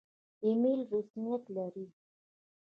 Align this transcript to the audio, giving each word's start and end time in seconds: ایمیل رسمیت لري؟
ایمیل 0.45 0.81
رسمیت 0.93 1.43
لري؟ 1.55 1.85